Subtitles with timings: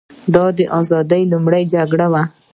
[0.33, 2.23] دا د ازادۍ لومړۍ جګړه وه.